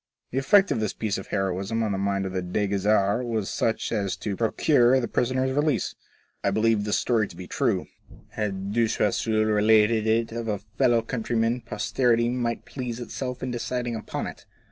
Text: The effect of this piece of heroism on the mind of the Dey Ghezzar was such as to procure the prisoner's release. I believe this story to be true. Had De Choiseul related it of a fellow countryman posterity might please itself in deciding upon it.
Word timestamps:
The 0.31 0.39
effect 0.39 0.71
of 0.71 0.79
this 0.79 0.93
piece 0.93 1.19
of 1.19 1.27
heroism 1.27 1.83
on 1.83 1.91
the 1.91 1.99
mind 1.99 2.25
of 2.25 2.33
the 2.33 2.41
Dey 2.41 2.65
Ghezzar 2.65 3.23
was 3.23 3.51
such 3.51 3.91
as 3.91 4.15
to 4.15 4.35
procure 4.35 4.99
the 4.99 5.07
prisoner's 5.07 5.51
release. 5.51 5.93
I 6.43 6.49
believe 6.49 6.85
this 6.85 6.97
story 6.97 7.27
to 7.27 7.35
be 7.35 7.45
true. 7.45 7.85
Had 8.29 8.73
De 8.73 8.87
Choiseul 8.87 9.43
related 9.45 10.07
it 10.07 10.31
of 10.31 10.47
a 10.47 10.57
fellow 10.57 11.03
countryman 11.03 11.61
posterity 11.61 12.29
might 12.29 12.65
please 12.65 12.99
itself 12.99 13.43
in 13.43 13.51
deciding 13.51 13.95
upon 13.95 14.25
it. 14.25 14.47